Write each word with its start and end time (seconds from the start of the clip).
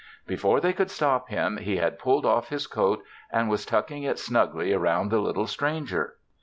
Before 0.25 0.59
they 0.59 0.73
could 0.73 0.89
stop 0.89 1.29
him, 1.29 1.57
he 1.57 1.77
had 1.77 1.99
pulled 1.99 2.25
off 2.25 2.49
his 2.49 2.65
coat 2.65 3.03
and 3.31 3.51
was 3.51 3.67
tucking 3.67 4.01
it 4.01 4.17
snugly 4.17 4.71
about 4.71 5.09
the 5.11 5.19
little 5.19 5.45
stranger. 5.45 6.15